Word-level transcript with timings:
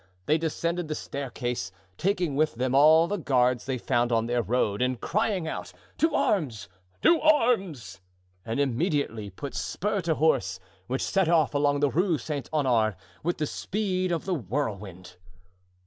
They 0.25 0.39
descended 0.39 0.87
the 0.87 0.95
great 0.95 1.03
staircase, 1.03 1.71
taking 1.95 2.35
with 2.35 2.55
them 2.55 2.73
all 2.73 3.07
the 3.07 3.19
guards 3.19 3.67
they 3.67 3.77
found 3.77 4.11
on 4.11 4.25
their 4.25 4.41
road, 4.41 4.81
and 4.81 4.99
crying 4.99 5.47
out, 5.47 5.73
"To 5.99 6.15
arms! 6.15 6.67
To 7.03 7.21
arms!" 7.21 8.01
and 8.43 8.59
immediately 8.59 9.29
put 9.29 9.53
spur 9.53 10.01
to 10.01 10.15
horse, 10.15 10.59
which 10.87 11.03
set 11.03 11.29
off 11.29 11.53
along 11.53 11.81
the 11.81 11.91
Rue 11.91 12.17
Saint 12.17 12.49
Honore 12.51 12.95
with 13.21 13.37
the 13.37 13.45
speed 13.45 14.11
of 14.11 14.25
the 14.25 14.33
whirlwind. 14.33 15.17